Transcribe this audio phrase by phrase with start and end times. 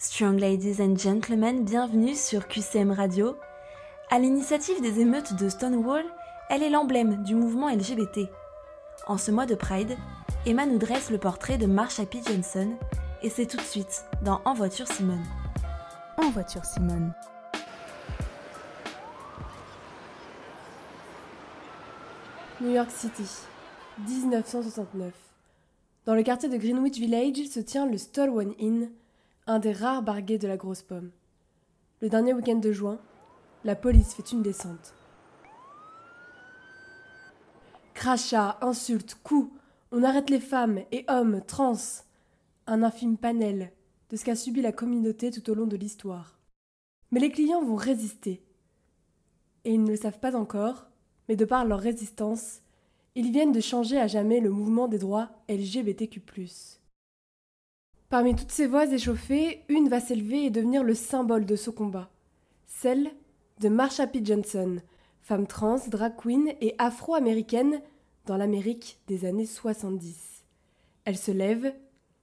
[0.00, 3.34] Strong Ladies and Gentlemen, bienvenue sur QCM Radio.
[4.10, 6.04] À l'initiative des émeutes de Stonewall,
[6.50, 8.30] elle est l'emblème du mouvement LGBT.
[9.08, 9.96] En ce mois de Pride,
[10.46, 12.20] Emma nous dresse le portrait de Marsha P.
[12.24, 12.76] Johnson,
[13.24, 15.26] et c'est tout de suite dans En voiture Simone.
[16.16, 17.12] En voiture Simone.
[22.60, 23.28] New York City,
[24.06, 25.12] 1969.
[26.06, 28.90] Dans le quartier de Greenwich Village se tient le Stallone Inn,
[29.48, 31.10] un des rares barguets de la grosse pomme.
[32.02, 32.98] Le dernier week-end de juin,
[33.64, 34.94] la police fait une descente.
[37.94, 39.50] Crachats, insultes, coups,
[39.90, 41.78] on arrête les femmes et hommes, trans.
[42.66, 43.72] Un infime panel
[44.10, 46.38] de ce qu'a subi la communauté tout au long de l'histoire.
[47.10, 48.42] Mais les clients vont résister.
[49.64, 50.88] Et ils ne le savent pas encore,
[51.26, 52.60] mais de par leur résistance,
[53.14, 56.77] ils viennent de changer à jamais le mouvement des droits LGBTQ.
[58.08, 62.10] Parmi toutes ces voix échauffées, une va s'élever et devenir le symbole de ce combat.
[62.66, 63.10] Celle
[63.60, 64.24] de Marsha P.
[64.24, 64.80] Johnson,
[65.20, 67.82] femme trans, drag queen et afro-américaine
[68.24, 70.42] dans l'Amérique des années 70.
[71.04, 71.74] Elle se lève,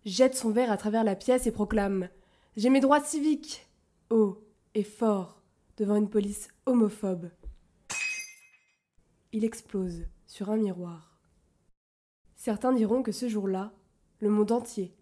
[0.06, 2.10] jette son verre à travers la pièce et proclame
[2.58, 3.68] J'ai mes droits civiques
[4.10, 5.44] haut et fort
[5.78, 7.30] devant une police homophobe.
[9.34, 11.20] Il explose sur un miroir.
[12.36, 13.72] Certains diront que ce jour-là,
[14.20, 14.95] le monde entier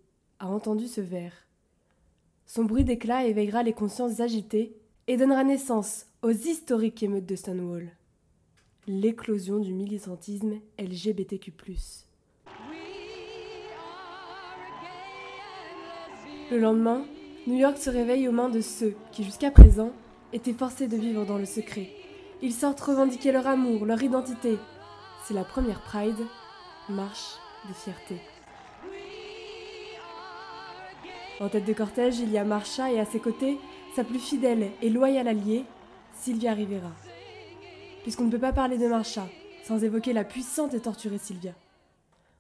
[0.44, 1.32] a entendu ce vers.
[2.46, 4.76] Son bruit d'éclat éveillera les consciences agitées
[5.08, 7.92] et donnera naissance aux historiques émeutes de Stonewall.
[8.86, 11.54] L'éclosion du militantisme LGBTQ.
[16.52, 17.06] Le lendemain,
[17.48, 19.94] New York se réveille aux mains de ceux qui, jusqu'à présent,
[20.34, 21.90] étaient forcés de vivre dans le secret.
[22.42, 24.58] Ils sortent revendiquer leur amour, leur identité.
[25.26, 26.26] C'est la première Pride,
[26.90, 27.38] marche
[27.70, 28.33] de fierté.
[31.40, 33.58] En tête de cortège, il y a Marcha et à ses côtés,
[33.96, 35.66] sa plus fidèle et loyale alliée,
[36.14, 36.92] Sylvia Rivera.
[38.04, 39.28] Puisqu'on ne peut pas parler de Marcha
[39.64, 41.54] sans évoquer la puissante et torturée Sylvia.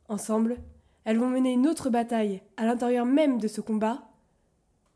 [0.10, 0.58] Ensemble,
[1.06, 4.04] elles vont mener une autre bataille à l'intérieur même de ce combat,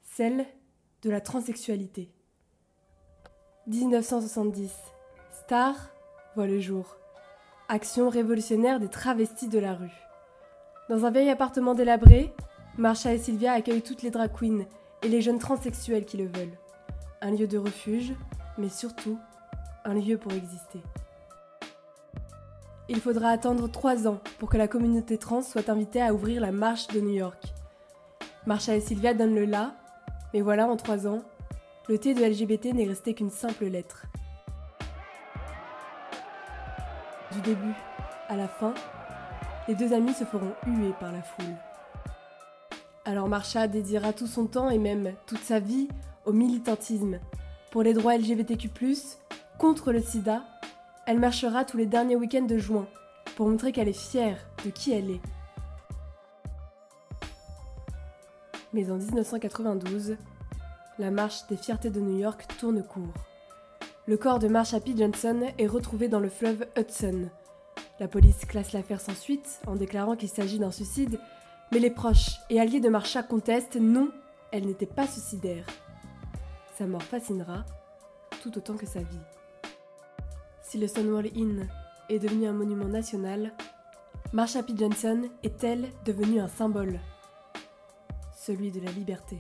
[0.03, 0.45] celle
[1.03, 2.11] de la transsexualité.
[3.67, 4.71] 1970.
[5.31, 5.75] Star
[6.35, 6.97] voit le jour.
[7.69, 9.91] Action révolutionnaire des travestis de la rue.
[10.89, 12.33] Dans un vieil appartement délabré,
[12.77, 14.65] Marsha et Sylvia accueillent toutes les drag queens
[15.01, 16.57] et les jeunes transsexuels qui le veulent.
[17.21, 18.13] Un lieu de refuge,
[18.59, 19.17] mais surtout
[19.83, 20.81] un lieu pour exister.
[22.87, 26.51] Il faudra attendre trois ans pour que la communauté trans soit invitée à ouvrir la
[26.51, 27.53] marche de New York.
[28.45, 29.73] Marsha et Sylvia donnent le là,
[30.33, 31.23] mais voilà, en trois ans,
[31.89, 34.05] le T de LGBT n'est resté qu'une simple lettre.
[37.31, 37.73] Du début
[38.29, 38.73] à la fin,
[39.67, 41.55] les deux amis se feront huer par la foule.
[43.07, 45.87] Alors Marsha dédiera tout son temps et même toute sa vie
[46.25, 47.21] au militantisme.
[47.71, 48.69] Pour les droits LGBTQ,
[49.57, 50.43] contre le sida,
[51.05, 52.85] elle marchera tous les derniers week-ends de juin
[53.37, 55.21] pour montrer qu'elle est fière de qui elle est.
[58.73, 60.17] Mais en 1992,
[60.99, 63.13] la marche des fiertés de New York tourne court.
[64.05, 64.93] Le corps de Marsha P.
[64.97, 67.29] Johnson est retrouvé dans le fleuve Hudson.
[68.01, 71.21] La police classe l'affaire sans suite en déclarant qu'il s'agit d'un suicide
[71.71, 74.09] mais les proches et alliés de Marsha contestent non,
[74.51, 75.65] elle n'était pas suicidaire.
[76.77, 77.65] Sa mort fascinera
[78.41, 79.19] tout autant que sa vie.
[80.61, 81.67] Si le Stonewall Inn
[82.09, 83.53] est devenu un monument national,
[84.33, 84.73] Marsha P.
[84.75, 86.99] Johnson est-elle devenue un symbole?
[88.35, 89.37] Celui de la liberté.